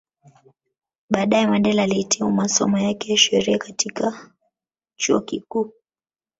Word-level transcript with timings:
Baadae 1.09 1.47
Mandela 1.47 1.83
alihitimu 1.83 2.31
masomo 2.31 2.79
yake 2.79 3.11
ya 3.11 3.17
sheria 3.17 3.57
katika 3.57 4.11
Katika 4.11 4.35
chuo 4.95 5.21
kikuu 5.21 5.73